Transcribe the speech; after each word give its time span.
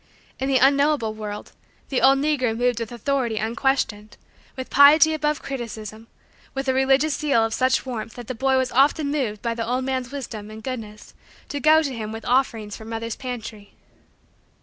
In 0.39 0.49
the 0.49 0.57
unknowable 0.57 1.13
world, 1.13 1.51
the 1.89 2.01
old 2.01 2.17
negro 2.17 2.57
moved 2.57 2.79
with 2.79 2.91
authority 2.91 3.37
unquestioned, 3.37 4.17
with 4.55 4.71
piety 4.71 5.13
above 5.13 5.43
criticism, 5.43 6.07
with 6.55 6.67
a 6.67 6.73
religious 6.73 7.15
zeal 7.15 7.45
of 7.45 7.53
such 7.53 7.85
warmth 7.85 8.15
that 8.15 8.25
the 8.25 8.33
boy 8.33 8.57
was 8.57 8.71
often 8.71 9.11
moved 9.11 9.43
by 9.43 9.53
the 9.53 9.63
old 9.63 9.85
man's 9.85 10.11
wisdom 10.11 10.49
and 10.49 10.63
goodness 10.63 11.13
to 11.49 11.59
go 11.59 11.83
to 11.83 11.93
him 11.93 12.11
with 12.11 12.25
offerings 12.25 12.75
from 12.75 12.89
mother's 12.89 13.15
pantry. 13.15 13.75